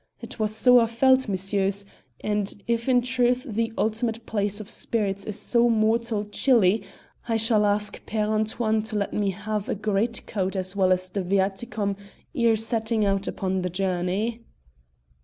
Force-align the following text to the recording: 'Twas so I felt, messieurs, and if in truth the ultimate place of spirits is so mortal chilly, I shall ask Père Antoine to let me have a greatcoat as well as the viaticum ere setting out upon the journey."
'Twas 0.27 0.55
so 0.55 0.79
I 0.79 0.87
felt, 0.87 1.27
messieurs, 1.29 1.85
and 2.21 2.63
if 2.65 2.89
in 2.89 3.03
truth 3.03 3.45
the 3.47 3.71
ultimate 3.77 4.25
place 4.25 4.59
of 4.59 4.67
spirits 4.67 5.25
is 5.25 5.39
so 5.39 5.69
mortal 5.69 6.25
chilly, 6.25 6.81
I 7.29 7.37
shall 7.37 7.67
ask 7.67 8.03
Père 8.07 8.29
Antoine 8.29 8.81
to 8.81 8.95
let 8.95 9.13
me 9.13 9.29
have 9.29 9.69
a 9.69 9.75
greatcoat 9.75 10.55
as 10.55 10.75
well 10.75 10.91
as 10.91 11.07
the 11.07 11.21
viaticum 11.21 11.95
ere 12.33 12.55
setting 12.55 13.05
out 13.05 13.27
upon 13.27 13.61
the 13.61 13.69
journey." 13.69 14.41